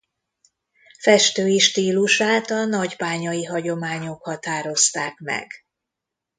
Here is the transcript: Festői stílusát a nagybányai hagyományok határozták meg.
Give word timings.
Festői 0.99 1.59
stílusát 1.59 2.49
a 2.49 2.65
nagybányai 2.65 3.43
hagyományok 3.45 4.23
határozták 4.23 5.17
meg. 5.19 5.51